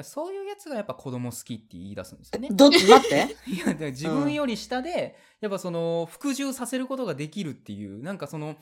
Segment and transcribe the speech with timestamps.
[0.00, 2.48] らそういうやつがやっぱ子供好きって言い出すんですよね。
[2.50, 3.36] どっち、待って？
[3.50, 8.56] いや、で自分より下で、やっぱその、服従させることができるっていう、なんかその、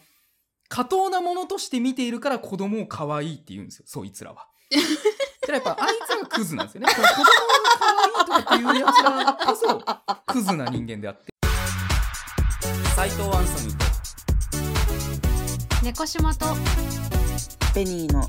[0.69, 4.49] 過当なものとして見ているから子供を可愛いって言うんですよ、そいつらは。
[4.71, 4.79] だ
[5.47, 6.87] からやっぱあいつらがクズなんですよね。
[6.89, 7.09] 子供が
[7.79, 9.81] 可愛いとかっていうやつらこそ、
[10.33, 11.33] クズな人間であって。
[12.97, 13.85] 斎藤アンソニーと、
[15.85, 16.47] 猫島と
[17.75, 18.29] ベニーの。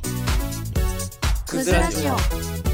[1.48, 2.65] クズラジオ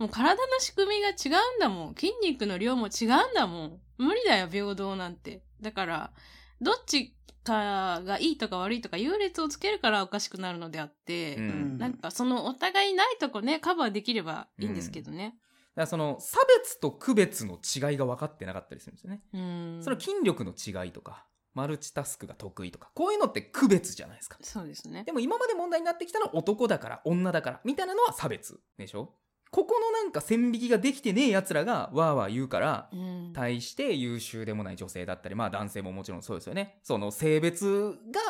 [0.00, 1.94] もう体の仕組みが違うんだもん。
[1.94, 3.80] 筋肉の量も違うんだもん。
[3.98, 5.42] 無理だよ平等なんて。
[5.60, 6.12] だから
[6.60, 7.14] どっち
[7.44, 11.44] かがいいとか悪いとか優劣をつけるからおかしくなるのであって、うん。
[11.44, 15.24] うんなんかそのお互いないとこねカバーできればいいんですけどね。
[15.26, 15.36] だか
[15.82, 19.22] らその差別と区別の違いが分かってなかったりするんですよね。
[19.34, 19.80] うん。
[19.84, 24.38] その筋力の違いとか、マルチタスクが得意とか、こういうのって区別じゃないですか。
[24.42, 25.04] そうですね。
[25.04, 29.14] でも今まで問題になってきたのは男だから女だからみたいなのは差別でしょ？
[29.50, 33.32] ここのなんか線引きができてねえ奴らがわーわー言うからうん。
[33.34, 36.78] 対して優秀でもない女性だったりまあ男性ももちろんそうですよね。
[36.82, 38.20] その性別が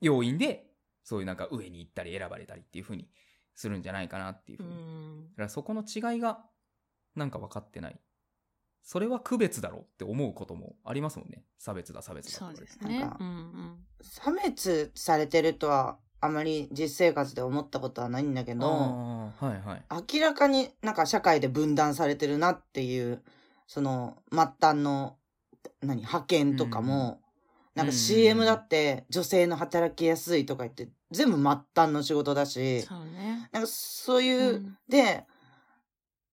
[0.00, 0.66] 要因で
[1.04, 3.08] そういうなんか上に行ったり選ばれたりっていう風に
[3.54, 4.80] するんじゃないかなっていうう風に。
[4.80, 5.34] だん。
[5.36, 6.44] からそこの違いが
[7.14, 8.00] なんか分かってない。
[8.84, 11.44] それは区別だろって思うこともありますもんね。
[11.58, 13.00] 差別だ差別だそうですね。
[13.00, 13.86] なんかうんうん。
[14.00, 19.82] 差別されてるとは、あまり実生活で思ったことはないんだけど、はいはい。
[20.14, 23.22] 明らかになんか社会で分断されてるなっていう、
[23.66, 25.16] その末端の、
[25.80, 27.20] 何、派遣とかも、
[27.74, 33.48] なんかうん CM だって女性の働きやすいとか言って、全部末端の仕事だし、そうね。
[33.50, 34.78] なんかそういう、うん。
[34.88, 35.26] で、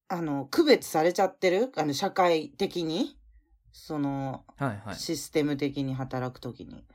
[0.08, 1.72] あの、区別されちゃってる？
[1.76, 3.18] あの、社会的に、
[3.72, 4.96] その、はいはい。
[4.96, 6.86] システム的に働くときに。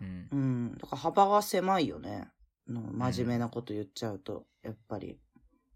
[0.00, 0.28] うん。
[0.30, 0.78] うん。
[0.78, 2.28] だから幅が狭いよね。
[2.68, 5.18] の真面目なこと言っちゃうと、やっぱり。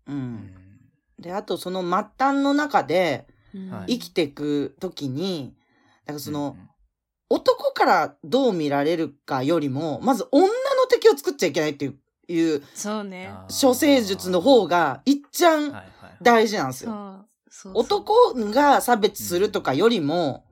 [0.07, 0.15] うん。
[0.15, 0.53] うん。
[1.19, 3.27] で、あとその末端の中で
[3.87, 5.55] 生きていくときに、
[6.05, 6.71] だからその、うん
[7.33, 10.51] 男からどう見られるかよりも、まず女の
[10.91, 11.95] 敵を作っちゃいけないっていう、
[12.29, 13.33] いうそうね。
[13.49, 15.73] 処世術の方が、いっちゃん
[16.21, 16.91] 大事なんですよ。
[16.91, 17.71] そう。
[17.71, 17.83] そうそう。
[17.85, 20.45] 男が差別するとかよりも、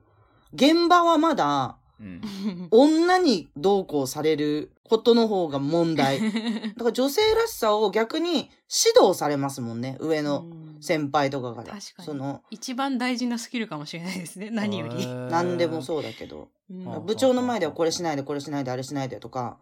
[0.53, 2.67] 現場はまだ、うん。
[2.71, 6.19] 女にどうこうされることの方が問題。
[6.31, 9.97] だから女性らしさを逆に指導されますもんね。
[9.99, 10.69] 上のうん。
[10.81, 11.73] 先輩とかから。
[11.73, 12.05] 確かに。
[12.05, 16.49] その、一番大事なスキルかもしれないですね何より、何でもそうだけど。
[16.71, 16.93] うん。
[16.93, 19.57] あ部長の前ではこれしないで、これしないで、あれしないでとか、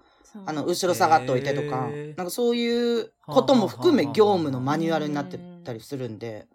[0.45, 1.89] あの、後ろ下がっといてとか。
[2.17, 6.47] なんかそういうことも含め業務のマニュアルになってたりするんで、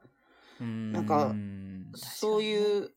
[0.60, 1.34] ななんか
[1.94, 2.90] そういう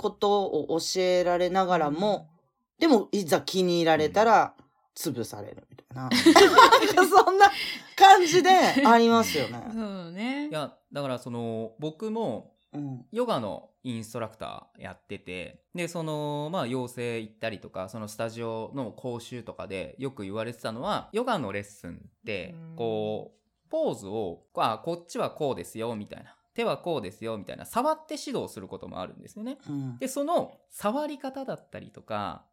[0.00, 2.30] ことを教えられながらも、
[2.78, 4.54] でもいざ気に入られたら
[4.96, 6.08] 潰されるみたいな。
[7.06, 7.50] そんな
[7.94, 8.48] 感じで
[8.86, 9.62] ありますよね。
[9.70, 13.04] そうねいやだからその僕もうん。
[13.12, 29.58] ヨガのインストラクターやっててでそのまあ養成行ったりとかそのスタジオの講習とかでよく言われてたのはヨガのレッスンってうんこうポーズをあこっちはこうですよみたいな手はこうですよみたいな触って指導することもあるんですよね。
[29.68, 29.98] うん。
[29.98, 32.44] でその触り方だったりとか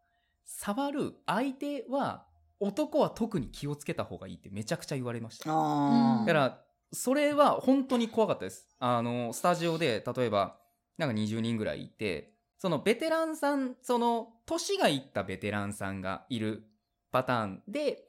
[0.46, 2.25] 触る相手は
[2.59, 5.46] 男は特に気をつけた方がいいってめちゃくちゃ言われました。
[5.46, 8.68] だからそれは本当に怖かったです。
[8.80, 10.57] あのスタジオで例えば
[10.97, 16.63] なんか20人ぐらいいてそのベテランさんその年がいったベテランさんがいる
[17.12, 18.06] パターンで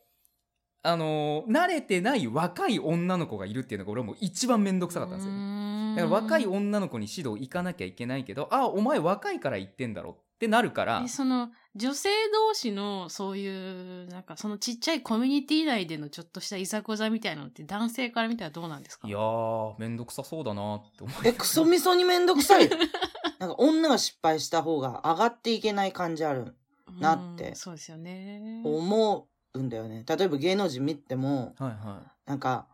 [0.82, 5.96] あの慣れてない若い女の子がいるっていうのが俺はもう一番面倒くさかったんですよね。
[5.96, 19.08] だから若い女の子に指導行かなきゃいけないけど、あ、お前若いから行ってんだろってなるからえ、その女性同士のそういうなんかそのちっちゃいコミュニティ内でのちょっとしたいざこざみたいなのって男性から見たらどうなんですか？
[19.08, 22.68] いやー、めんどくさそうだなって思いえ、クソみそにめんどくさい。
[23.40, 26.54] なんか女が失敗した方が上がっていけない感じある。
[27.00, 29.24] なって うんそうですよね思う
[29.56, 30.04] んだよね。
[30.06, 32.66] 例えば芸能人見ても、はいはなんか、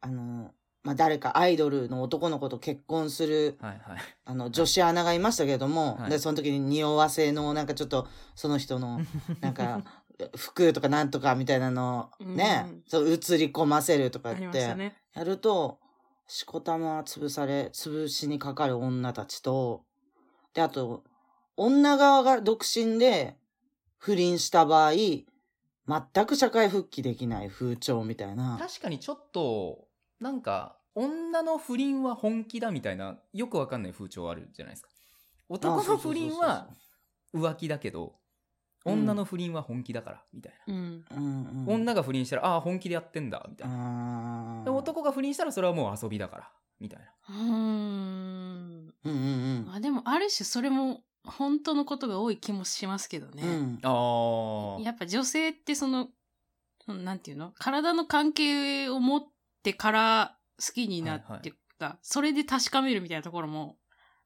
[0.00, 0.52] あの、
[0.82, 3.64] まあ、誰かアイドルの男の子と結婚する、い。
[3.64, 3.98] はいはい。
[4.24, 9.00] あの、女子アナがいましたけども、はいで、その時に匂わせの、なんかちょっと、その人の、
[9.40, 9.82] なんか、
[10.36, 15.78] 服とかなんとかみたいなのね、うんそう映り込ませるとかって、やると、
[16.26, 19.84] しこたま潰され、潰しにかかる女たちと、
[20.54, 21.04] で、あと、
[21.56, 23.36] 女側が独身で
[23.98, 24.92] 不倫した場合、
[25.86, 28.56] 全く社会復帰できない風潮みたいな。
[28.60, 29.88] 確かにちょっと、
[30.20, 34.88] なんか、女の不倫は本気だみたいな、よくわかんない風潮あるじゃないですか。
[35.48, 36.68] 男の不倫は
[37.34, 38.14] 浮気だけど、
[38.84, 41.04] 女の不倫は本気だからみたいな、うん。
[41.10, 41.74] うんうん。
[41.74, 46.50] 女が不倫したらああ本気でやってんだみたいな、男が不倫したらそれはもう遊びだから
[46.80, 48.94] みたいなうーん。
[49.04, 53.42] うんうんまあでも、ある種それも本当のことが多い気もしますけどね。
[53.42, 53.50] うん。
[53.50, 53.78] うん。
[53.82, 56.08] ああやっぱ女性ってその、
[56.88, 57.52] うんなんていうの？
[57.58, 59.22] 体の関係を持っ
[59.62, 63.76] てから好きになってた、それで確かめるみたいなところも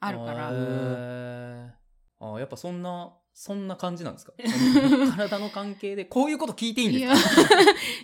[0.00, 0.50] あるから。
[0.50, 1.70] へー
[2.18, 4.32] あーやっぱそんなそんな感じなんですか？
[5.16, 7.52] 体の関係でこういうこと聞いていいんですか？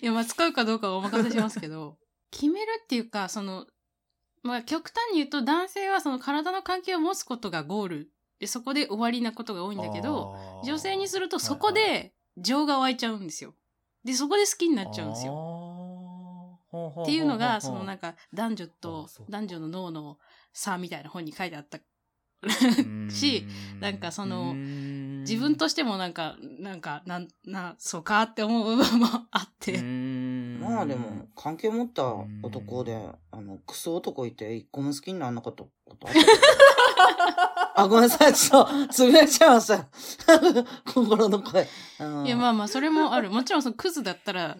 [0.02, 1.96] いや、まあ、使うかどうかはお任せしますけど、
[2.30, 3.66] 決めるっていうか、その、
[4.42, 8.10] まあ、極端に言うと男性はその体の関係を持つことがゴール
[8.42, 10.34] で、そこで終わりなことが多いんだけど、
[10.64, 13.54] 女性にするとそこで情が湧いちゃうんですよ。
[14.04, 16.58] で、そこで好きになっちゃうんですよ。
[16.72, 20.18] よっていうのが、そのなんか男女あと男女の脳の
[20.52, 21.78] 差みたいな本に書いてあった。
[23.10, 23.46] しし
[23.78, 29.80] なんかその自分としてもなんか、なんか、なん、な、そうかって思う部分もあって。
[29.80, 32.12] まあでも、関係持った
[32.42, 33.00] 男で、
[33.30, 36.20] あの、クソ男いて一個も好きにならなかったことあった
[37.74, 38.34] あ、ごめんなさい。
[38.34, 39.88] ちょっと、つぶやいちゃいました。
[40.92, 41.68] 心の声。
[42.00, 43.30] うんいや、まあまあ、それもある。
[43.30, 44.58] もちろんそのクズだったら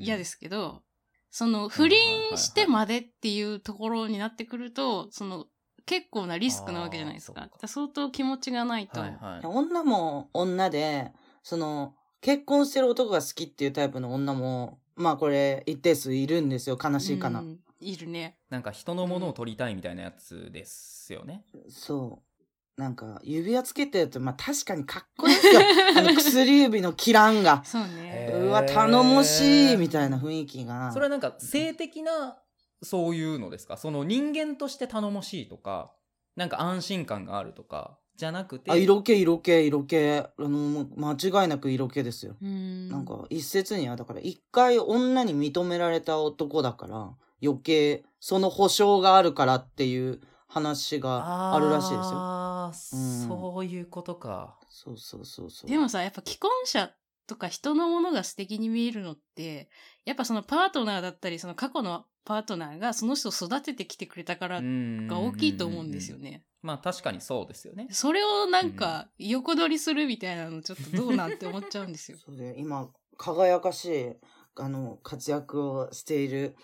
[0.00, 0.82] 嫌ですすけど、
[1.30, 5.46] その不倫してまでっていうところになってくると、その
[5.86, 7.48] 結構なリスクなわけじゃないですか。
[7.48, 9.00] か相当気持ちがないと。
[9.00, 11.12] はいはい女も女で、
[11.42, 16.78] その、結婚してる男が好きっていうタイプの女も、まあこれ一定数いるんですよ。
[16.82, 17.40] 悲しいかな。
[17.40, 18.38] うんいるね。
[18.48, 21.44] なんか人のものを取りたいみたいなやつですよね。
[21.68, 22.31] そう。
[22.76, 25.60] なんか、指輪つけてると、まあ確かにかっこいいですよ。
[25.96, 27.62] あの薬指のキランが。
[27.64, 28.26] そうね。
[28.30, 30.90] うわ、頼もしいみたいな雰囲気が。
[30.92, 32.38] それはなんか性的な
[32.82, 33.76] そういうのですか？
[33.76, 35.92] その人間として頼もしいとか、
[36.34, 38.70] なんか安心感があるとか、じゃなくて。
[38.70, 39.96] あ、色気、色気、色気。
[39.98, 42.36] あの、もう間違いなく色気ですよ。
[42.40, 42.88] うん。
[42.88, 47.10] なんか、一説には、だから、一回女に認められた男だから、
[47.42, 52.41] 余計、その保証があるからっていう話があるらしいですよ。
[52.72, 54.58] そういうことか。
[54.70, 55.70] そうそうそうそう。
[55.70, 56.92] でもさ、やっぱ既婚者
[57.26, 59.70] とか人のものが素敵に見えるのって、
[60.04, 66.30] やっぱそのパートナーだったり、その過去のパートナーがその人を育ててきてくれたからが大きいと思うんですよね。
[66.30, 66.44] ね。
[66.62, 67.88] まあ確かにそうですよね。
[67.90, 72.18] それをなんか横取りするみたいなのちょっとどうなんて思っちゃうんですよ。
[72.24, 74.14] それで、今、輝かしい、
[74.56, 76.56] あの、活躍をしている、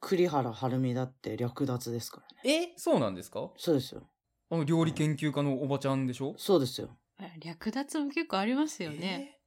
[0.00, 2.72] 栗原はるみだって略奪ですからね。
[2.72, 2.78] え？
[2.78, 3.50] そうなんですか？
[3.56, 4.02] そうですよ。
[4.50, 6.34] あの料理研究家のおばちゃんでしょ？
[6.38, 6.96] そうですよ。
[7.40, 9.34] 略奪も結構ありますよね。
[9.34, 9.38] え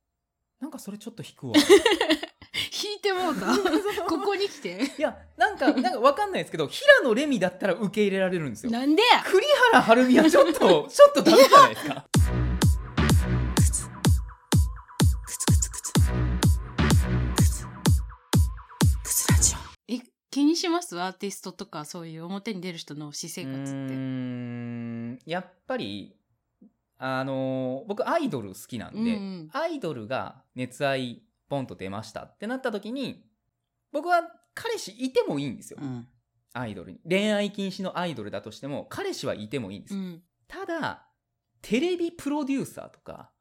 [0.61, 1.53] なんかそれちょっと引くわ。
[2.83, 3.47] 引いてもうた。
[4.07, 4.91] ここに来て。
[4.97, 8.71] いや、なんか、なんかわかんないですけど、平野レミだったら受け入れられるんですよ。
[8.71, 9.23] なんでや？
[9.23, 12.05] 栗原はるみはちょっと、 ちょっとダメじゃないですか。
[19.87, 19.99] え、
[20.29, 20.99] 気にします？
[20.99, 23.93] アーティストとかそういう表に出る人の私生う活って。
[25.25, 26.17] やっぱり、
[26.97, 29.09] あのー僕アイドル好きなんで、うんう
[29.47, 33.25] んアイドルが熱愛ポンと出ましたってなった時に、
[33.91, 34.21] 僕は
[34.53, 35.79] 彼氏いてもいいんですよ。
[35.81, 36.07] うん。
[36.53, 36.99] アイドルに。
[37.07, 39.99] 恋愛禁止のアイドルだとしても、彼氏はいてもいいんですよ。
[39.99, 40.23] うん。
[40.47, 41.07] ただ、
[41.61, 43.31] テレビプロデューサーとか、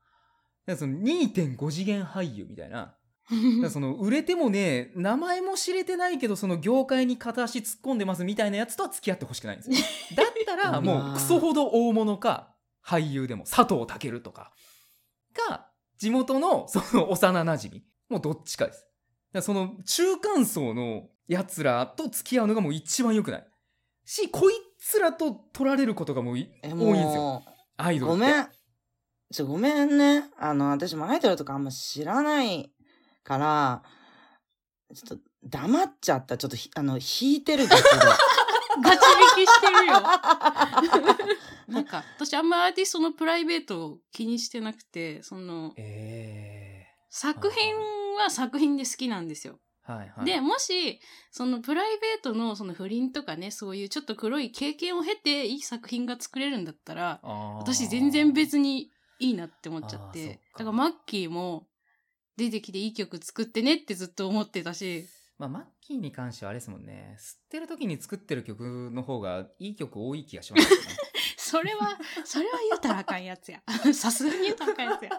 [0.66, 2.94] かその2.5次元俳優みたいな、
[3.70, 9.76] その売れてもね、名前も知れてないけど、その業界に片足突っ込んでますみたいなやつとは付き合ってほしくないんですよ。
[10.16, 14.52] だったら、もうクソほど大物か、俳優でも佐藤健とか、
[15.48, 15.68] が、
[15.98, 18.86] 地元のその幼馴染もうどっちかです。
[19.32, 23.46] だその中間層の奴らと付き合うのがもう一番良くない。
[24.04, 26.80] し、こいつらと取られることがもう多いんですよ。
[26.80, 27.44] も
[27.76, 28.18] アイう、ドルって。
[28.18, 28.48] ごめん。
[29.32, 30.24] ちょ、ごめんね。
[30.36, 32.72] あの、私もアイドルとかあんま知らない
[33.24, 33.82] から、
[34.94, 36.36] ちょっと黙っちゃった。
[36.36, 37.88] ちょっとひ、あの、引いてるだけで。
[38.82, 39.04] ガチ
[39.38, 40.00] 引きしてるよ。
[41.68, 47.74] なんか、私あんまアーティストのプライベートを気にしてなくて、その、え作品
[48.16, 49.58] は作品で好きなんですよ。
[49.88, 50.24] ー、はいはい。
[50.24, 51.00] で、もし、
[51.30, 57.20] そのプライベートのその不倫とかね、そういうちょっと黒い経験を経ていい作品が作れるんだったら、
[57.58, 61.66] 私全然別にいいなって思っちゃってだからマッキーも
[62.40, 65.06] 出てきていい曲作ってねってずっと思ってたし、
[65.38, 67.16] まあ、マッキーに関してはあれですもんね。
[67.18, 70.86] 吸ってる時に作ってる曲の方がいい曲多い気がしますよね。
[71.36, 73.60] それは、それは言うたらあかんやつや。
[73.92, 75.10] さすがに言うたらあかんやつや。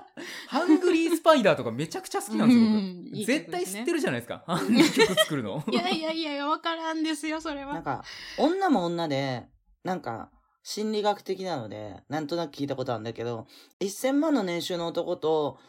[0.47, 2.75] ハングリースパイダーとかめちゃくちゃ好きなんですよ、僕。
[2.75, 2.81] うん
[3.13, 4.43] いい曲絶対吸ってるじゃないですか。
[4.47, 5.63] あんな曲作るの。
[5.69, 7.73] いやいやいや、わからんですよ、それは。
[7.73, 8.03] なんか、
[8.37, 9.47] 女も女で、
[9.83, 10.31] なんか、
[10.63, 13.47] 心理学的なので、なんとなく聞いたことあるんだけど、
[13.81, 15.59] 1000万の年収の男と、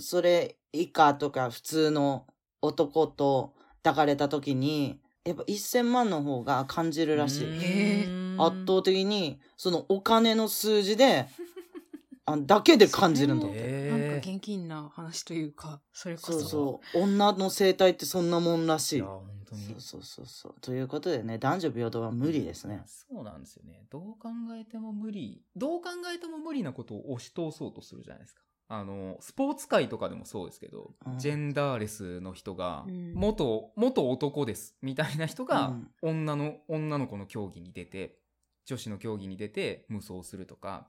[0.00, 2.26] それ以下とか普通の
[2.62, 7.44] 男と抱かれた時に、やっぱ1000万の方が感じるらしい。
[7.46, 11.28] へ圧倒的に、そのお金の数字で、
[12.26, 13.90] あだけで感じるんだっそて。
[13.90, 16.32] なんか現金な話というか、それこそ。
[16.32, 16.98] そうそう。
[17.02, 18.96] 女の生態ってそんなもんらしい。
[18.96, 20.54] いや本当にそうそうそうそう。
[20.60, 22.82] ということでね、男女平等は無理ですね。
[22.86, 23.84] そうなんですよね。
[23.90, 24.28] どう考
[24.58, 25.42] えても無理。
[25.56, 28.42] どう考えても無理なことを押し通そうとするじゃないですか。
[28.72, 31.18] あの、スポーツ界とかでもそうですけど、うん。
[31.18, 33.14] ジェンダーレスの人が、うん。
[33.14, 35.90] 元、元男です、みたいな人が、うん。
[36.02, 38.20] 女の、女の子の競技に出て、
[38.66, 40.86] 女子の競技に出て無双するとか、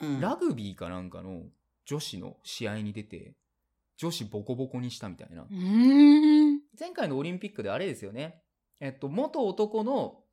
[0.00, 0.20] うん。
[0.20, 1.44] ラグビーかなんかの
[1.86, 3.32] 女子の試合に出て、
[3.96, 5.46] 女子ボコボコにしたみたいな。
[6.78, 8.42] 前回のオリンピックであれですよね。
[8.80, 10.23] えっと、元男のお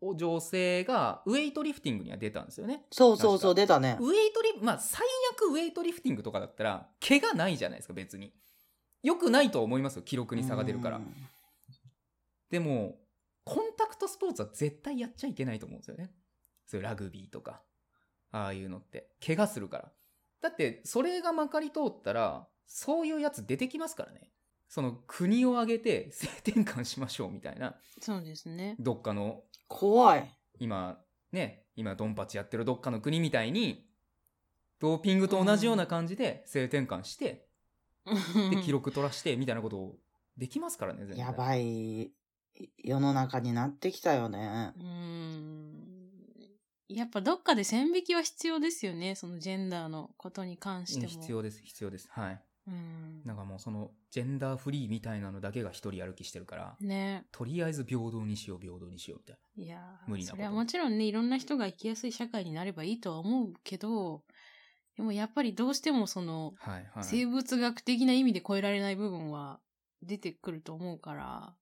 [0.00, 2.84] 女性がウェイトリフティングには出たんですよね。
[2.90, 3.96] そうそうそう、出たね。
[4.00, 8.32] ウェイトリ、まあ、最悪ウェイトリフティングとかだったら、怪我ないじゃないですか、別に。
[9.02, 11.14] よくないとは思いますよ、記録に差が出るからうん。
[12.50, 13.00] でも、
[13.44, 16.12] コンタクトスポーツは絶対やっちゃいけないと思うんですよね。
[16.66, 17.62] そういうラグビーとか、
[18.30, 19.10] ああいうのって。
[19.24, 19.92] 怪我するから。
[20.40, 24.30] だって、それがまかり通ったら、そういうやつ出てきますからね。
[24.68, 28.76] その国を挙げて性転換しましょうみたいな、そうですね。
[28.78, 30.34] どっかの、怖い。
[30.58, 30.98] 今、
[31.30, 33.86] ね、今ドンパチやってるどっかの国みたいに、
[34.80, 37.46] ドーピングと同じような感じで性転換して、
[38.50, 39.96] で、記録取らして、みたいなことを
[40.36, 41.18] できますからね、全然。
[41.18, 42.10] やばい
[42.78, 44.72] 世の中になってきたよね。
[44.76, 45.88] うーん。
[46.88, 49.14] やっぱどっかで線引きは必要ですよね。
[49.14, 51.08] そのジェンダーのことに関しても。
[51.08, 52.08] 必要です、必要です。
[52.10, 52.42] はい。
[52.68, 53.22] うん。
[53.24, 57.24] なんかもうその、ジェンダーフリーみたいなのだけが一人歩きしてるから、ね。
[57.32, 64.22] とりあえず平等にしよう、平等にしよう、みたいいやー無理なことそれはもちろんね、いろんな人が生きやすい社会になればいいとは思うけど、
[64.96, 66.72] でもやっぱりどうしてもその、な。
[66.72, 67.04] はい、はい。
[67.04, 69.60] 生物学的な意味で超えられない部分は
[70.02, 71.54] 出てくると思うから、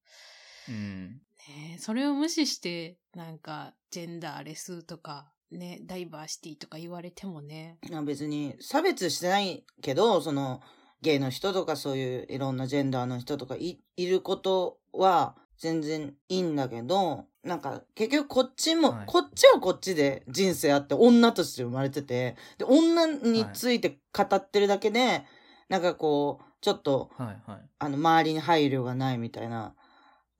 [0.68, 1.20] うん。
[1.48, 7.78] ね、それを無視して、なんか、ジェンダーレスとか、ね、ダイバーシティとか言われてもね。
[8.04, 10.60] 別に差別してないけど、その、
[11.02, 25.24] ゲイの人とかそういういろんなジェンダーの人とかいいることは全然いいんだけど、なんか結局こっちも、はいこっちはこっちで人生あって女として生まれてて、で、女について語ってるだけで、
[25.68, 27.60] なんかこう、ちょっと、はい、はい。
[27.78, 29.74] あの、周りに配慮がないみたいな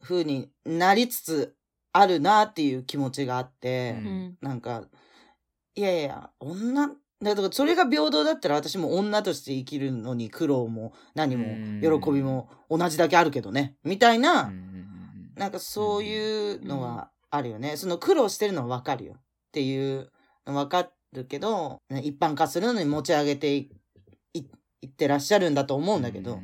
[0.02, 1.56] 風になりつつ
[1.92, 4.38] あるなっていう気持ちがあって、うんうん。
[4.40, 4.84] なんか、
[5.74, 6.90] いやいや、女、
[7.22, 13.76] だからそれが平等だったら私も女として生きるのに苦労も何うんも喜びも同じだけあるけどね。
[13.84, 14.52] みたいな、
[15.36, 17.76] なんかそういうのはあるよね。
[17.76, 19.20] その苦労してるのはわかるよっ
[19.52, 20.10] ていう
[20.46, 23.70] のわかるけど、ね一般化するのに持ち上げてい
[24.34, 24.44] い
[24.82, 26.38] いってらっしゃるんだと思うんだけど、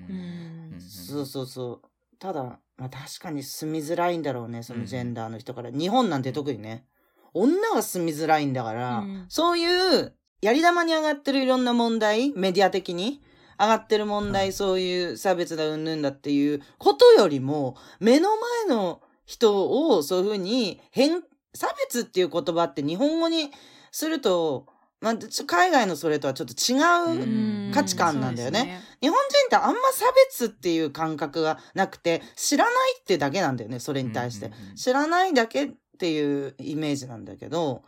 [0.81, 1.89] そうそうそう。
[2.19, 5.71] ただ、まあ、確かに住みづらいんだろうね、そのジェンダーの人から。
[5.71, 6.87] 日本なんて特にね、
[7.35, 9.67] 女は住みづらいんだから、うんそうい
[10.01, 13.23] う、やり玉に上がってるいろんな問題、メディア的に
[13.59, 18.31] 上がってる問題、はいそういう差別だ、うんぬんだっていうことよりも、目の
[18.67, 21.23] 前の人をそういうふうに変、
[21.55, 23.53] 差別っていう言葉って日本語に
[23.93, 24.67] すると、
[25.01, 25.15] まあ、
[25.47, 26.75] 海外のそれとはちょっと違
[27.15, 27.73] う、うん。
[27.73, 28.59] 価値観なんだよね。
[28.59, 34.51] そうです日本人ってあんま差別っていう感覚がなくて、知らないってだけなんだよね、それに対して。
[34.75, 37.85] 知らないだけっていうイメージなんだけど、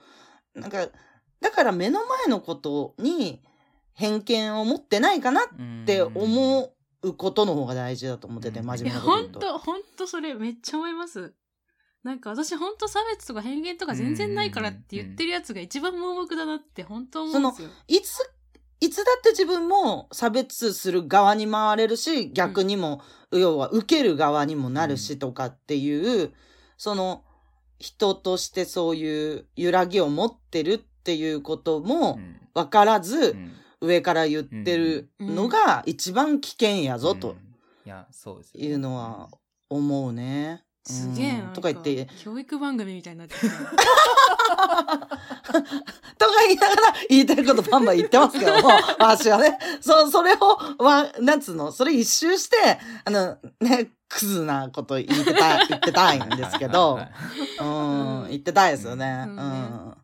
[0.54, 0.88] なんか、
[1.44, 3.42] だから目の前のことに
[3.92, 6.72] 偏見を持ってないかなっうんて思
[7.02, 9.40] うことの方が大事だと思ってて、うん真面目なこと言うんと。
[9.40, 11.34] ほと、ほんとそれめっちゃ思います。
[12.02, 17.68] なんか私ほんと差別とか偏見とか全然ないからって言ってるやつが一番盲目だなって本当思うんですよ。
[17.88, 18.18] いつ、
[18.80, 26.32] いつだって自分も差別する側に回れるし、逆にも、要は受ける側にもなるしとかっていう、
[26.78, 27.22] その、
[27.78, 32.36] 人としてそういう揺らぎを持ってるっていうこともうん。
[32.54, 33.52] 分からず、うん。
[33.80, 37.36] 上から言ってるのが一番危険やぞとうん。
[37.84, 39.28] いや、そうですよいうのは
[39.68, 40.62] 思うね。
[40.86, 43.48] すげえとか言って、教育番組みたいになってきた。
[43.54, 43.56] と
[45.06, 45.18] か
[46.46, 52.56] 言いながら言いたいことバンバン言ってますけども、 私はね、そ、それを、わ、なんつうの、それ一周して、
[53.04, 57.00] あの、ね、クズなこと言ってた、言ってたいんですけど。
[57.60, 59.24] うん、言ってたいですよね。
[59.26, 59.96] ううんん。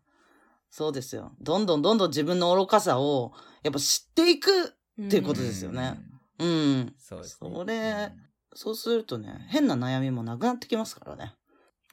[0.71, 1.33] そうですよ。
[1.41, 4.49] どんどんどんどん自分の愚かさを、やっぱ知っていく。
[4.49, 5.97] っていうことですよね
[6.37, 6.51] うんう
[6.81, 6.93] ん。
[6.97, 7.49] そうですね。
[7.53, 8.11] それ
[8.53, 11.33] そうするとね、変な悩みもなくなってきますからね。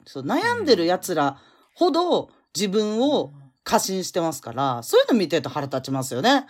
[0.07, 1.41] そう、悩んでる奴ら
[1.75, 3.33] ほど自分を
[3.63, 6.31] 過信してますから、そういうの見てると腹立ちますよね。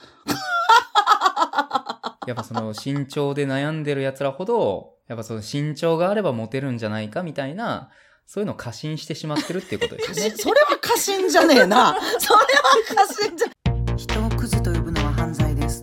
[2.27, 7.91] やっぱその身長で悩んでる奴らほど、やっぱその身長があればモテるんじゃないかみたいな、
[8.29, 10.37] そういうのを過信してしまってるっていうことですよね。
[10.37, 11.97] それは過信じゃねえな。
[12.21, 13.49] それは過信じゃ。
[13.97, 15.81] 人をクズと呼ぶのは犯罪です。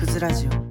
[0.00, 0.63] クズラジオ。